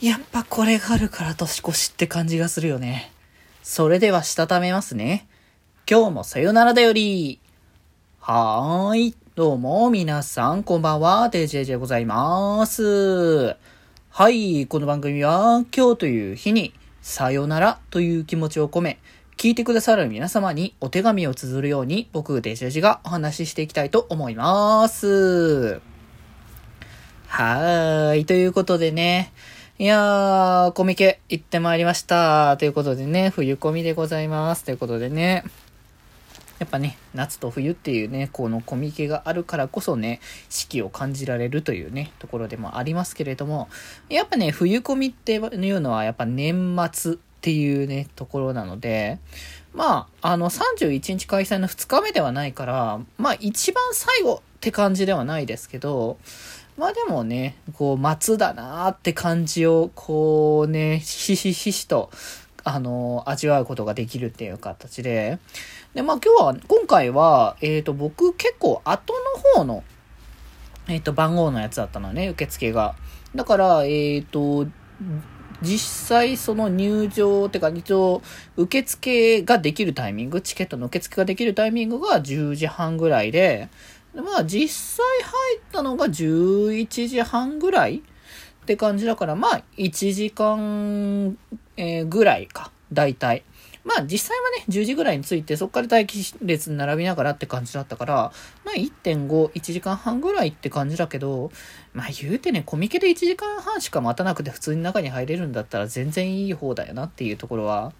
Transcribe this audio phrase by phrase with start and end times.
[0.00, 3.10] やっぱこれがあるから年越しって感じがするよね。
[3.62, 5.26] それではしたためますね。
[5.90, 7.40] 今日もさよならだより。
[8.20, 9.14] はーい。
[9.34, 11.30] どうも、皆さん、こんばんは。
[11.30, 13.56] デジェジでございます。
[14.10, 14.66] はい。
[14.66, 18.98] この番組は、今日という日に、さよならという気持ちを込め、
[19.38, 25.80] 聞いてくださる皆様にお手紙を綴るように、僕、デジェジがお話ししていきたいと思います。
[27.28, 28.26] はーい。
[28.26, 29.32] ということでね。
[29.78, 32.56] いやー、コミケ行ってまいりました。
[32.56, 34.64] ということでね、冬コミでございます。
[34.64, 35.44] ということでね。
[36.58, 43.68] やっぱね、夏と冬っていうね、このコミケがあるからこそね、四季を感じられるというね、ところでもありますけれども、
[44.08, 49.18] やっぱね、冬コミっていうのはやっぱ年末っていうね、ところなので、
[49.74, 56.18] まあ、あの、31日開催の2日目ではないから、まあ、一番最後って感じではないですけど、
[56.76, 62.10] まあでもね、こう、松だなーって感じを、こうね、ひしひしと、
[62.64, 65.38] あの、味わうことができるっていう形で。
[65.94, 69.14] で、まあ今日は、今回は、えっ、と、僕結構後
[69.54, 69.84] の方の、
[70.88, 72.94] えっ、と、番号のやつだったのね、受付が。
[73.34, 74.66] だから、えっ、と、
[75.62, 78.22] 実際その入場ってか一応
[78.56, 83.68] 受付ができるタイミングチケットの受付ができるタイミングが10時半ぐらいで
[84.16, 91.36] でまあ実際入ったのが11時半ぐらいって感じだからまあ1時間、
[91.76, 93.44] えーぐらいか大体。
[93.84, 98.32] まあ実際はね10時ぐらいに着いてそこから待機列に並びながらって感じだったから
[98.64, 101.52] まあ1.51時間半ぐらいって感じだけど
[101.92, 107.92] まあ言うてねコミケで1時間半しか待たなくて普通に中に入れるんだったら全然いい方だよなっていうところは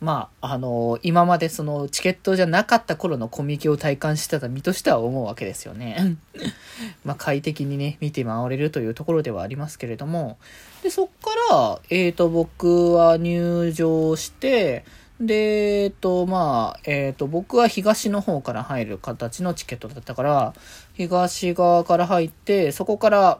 [0.00, 6.16] まあ、あの今までそのチケットじゃなかった頃のコミケを体感してた身としては思うわけですよね。
[7.04, 10.38] まあ、快適にね、見て回れるというところではありますけれども、
[10.82, 14.84] で、そっから、えっ、と、僕は入場して、
[15.20, 20.54] で、えっ、と、まあ、えっ、と、僕は東の方から入る形のチケットだったから、
[20.94, 23.38] 東側から入って、そこから、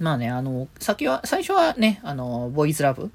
[0.00, 3.10] まあね、あの、先は、最初はね、あの、ボーイズラブ、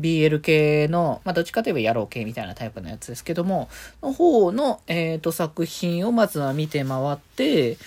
[0.00, 3.68] BL 系の、まあどっちかといえば野郎系みたいなタイプのやつですけども、
[4.02, 7.78] の方の、えっ、と、作品をまずは見て回って、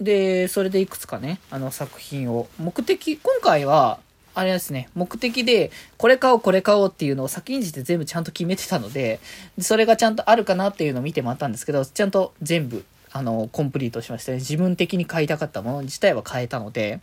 [0.00, 3.98] で、それでいくつかね、あの作品を、目的、今回は、
[4.34, 9.20] あれですね、目的で、これ買おう、これ買おうっていうのを先んじて全部ちゃんと決めてたので、
[9.60, 14.38] それがちゃんとあるかなっていうのを見て回ったんですけど、ちゃんと全部、あの、コンプリートしましたね。
[14.38, 17.00] 自分的に買いたかったもの自体は買えたので、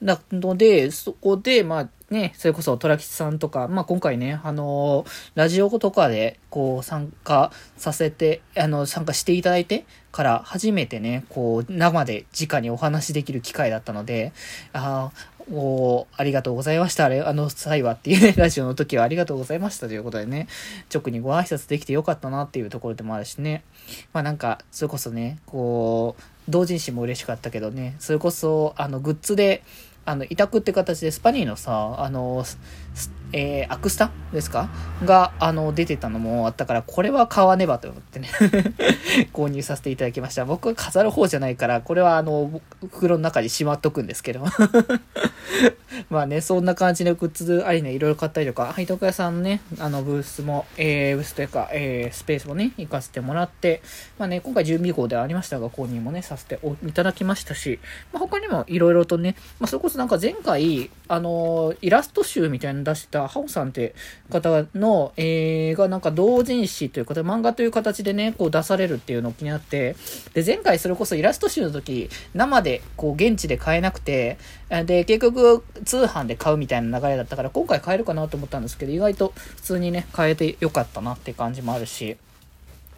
[0.00, 14.32] なので、そこで、まあね、それこそ虎吉さんとか、まあ今回ね、あのラジオとかで、こう参加させて、あの、参加していただいてから初めてね、こう生で直にお話しできる機会だったので、
[14.72, 17.04] ああ、おありがとうございました。
[17.04, 20.48] あれ、あの際はっていうね、 ラジオの時はありがとうございましたということでね、
[20.92, 23.64] 直にご挨拶できてよかったなっていうところでもあるしね。
[24.12, 29.62] まあなんか、それこそね、こう、同人誌も嬉しかったけどね、それこそ、あの、グッズで、
[30.04, 32.44] あの、委託って形でスパニーのさ、あの、
[33.32, 34.10] えー、アクスタ？
[34.32, 34.68] ですか？
[35.04, 38.28] が、あの、出てたのもあったから、これは買わねばと思ってね。
[39.32, 40.44] 購入させていただきました。
[40.44, 44.44] 僕は飾る方じゃないから、これはあの、袋の中にしまっとくんですけど。
[46.08, 53.82] まあね、そんな感じのグッズありね、いろいろ買ったりとか、配徳屋さんのね、あの、ブースも、えー、ブースというか、えー、スペースもね、行かせてもらって、
[54.18, 57.78] まあね、今回準備号ではありましたが、購入もね、させていただきましたし、
[58.12, 63.94] まあ、他にもいろいろとね、まあ、それこそなんか前回、あのイラスト集みたいなの出した、ハオさんって
[64.30, 69.96] 方の、えー、がなんか同人誌ということで、漫画という形でね、こう出されるっていうのを気になって、
[70.34, 74.38] で、前回それこそイラスト集の時、生で、こう、現地で買えなくて、
[74.86, 82.16] で、結局、通販で買うみたいな流れだったから、今回買えるかなと思ったんですけど、意外と普通にね、買えてよかったなって感じもあるし、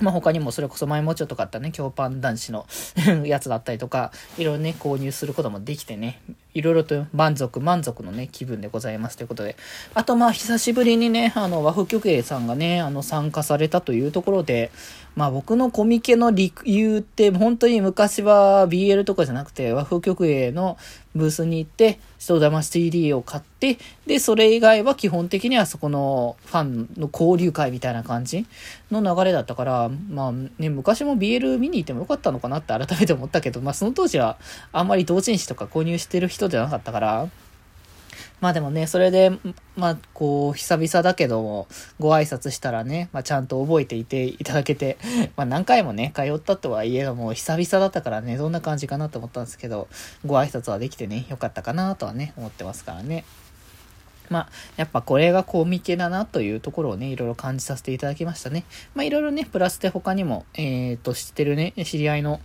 [0.02, 2.66] まあ他にもそれこそ前もちょっと買ったね、京パン男子の
[3.24, 6.20] やつだったりとか、いろいろね、購入することもできてね、
[6.54, 9.56] いろいろと満足、満足のね、気分でございますということで。
[9.94, 14.70] あとまあ久しぶりにね、あの和風曲芸さんがね、あの参加されたというところで、
[15.14, 20.78] まあ僕のコミケの理由って、本当に昔は BL とかじゃなくて和風曲芸の
[21.14, 28.46] ブースに行って、人騙し CD を買って、で、それ以外は基本的にはそこのファンの交流会みたいな感じ
[28.90, 34.38] の流れだったから、まあね、昔も BL 見に行ってもよかったのかなって改めて思ったけど、まあその当時は
[34.72, 37.28] あんまり同人誌とか購入してる人じゃなかったから、
[38.40, 39.30] まあでもね、それで、
[39.76, 41.68] まあこう、久々だけども、
[41.98, 44.98] ご挨拶したらね、まあちゃんと覚えていていただけて、
[45.36, 49.88] まあ何回もね、通ったとはいえども、久々だったからね、どんな感じかなと思ったんですけど、
[50.26, 53.24] ご挨拶はできてね、よかったかなとはね、思ってますからね。
[54.32, 58.64] まあ、やっぱこれがコミケだなというところをね、いろいろ感じさせていただきましたね。
[58.94, 62.40] まあ、いろいろね、プラスで他にも、えっ、ー、と、知ってるね、知り合いの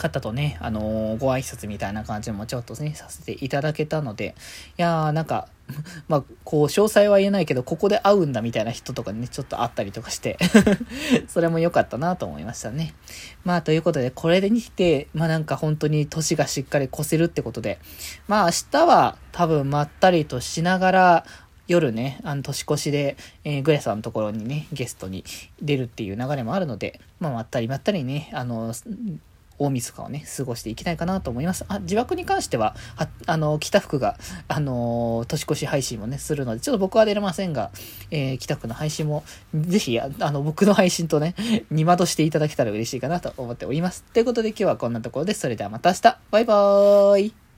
[0.00, 4.34] 方とね、あのー、ご挨拶みたいな感じもちょっとね、させていただけたので、
[4.78, 5.48] いやー、なんか、
[6.08, 10.36] まあ、こう、詳細は言えないけど、ここで会うんだみたいな人とかにね、ちょっと会ったりとかして
[11.28, 12.94] それも良かったなと思いましたね。
[13.44, 17.78] まあ、ということで、これでにして、まあなんか本当に年がしっかり越せるってことで、
[18.26, 21.24] まあ明日は多分まったりとしながら、
[21.70, 25.24] 夜ね、あの、年越しで、えー、グレさんのところにね、ゲストに
[25.62, 28.74] 出るっていう流れもあるので、まあ、まったりまったりね、あの、
[29.60, 31.64] 大晦日をね、過ごしていきたいかなと思います。
[31.68, 34.18] あ、自爆に関しては、ああの、北福が、
[34.48, 37.70] あの、年越し配信もね、するので、ちょっと僕は出れませんが、
[38.10, 39.22] えー、北福の配信も、
[39.54, 41.34] ぜひ、あの、僕の配信とね、
[41.70, 44.02] 二窓していただけたら嬉しいかなと思っております。
[44.14, 45.40] ということで今日はこんなところです。
[45.40, 47.49] それではまた明日バイバーイ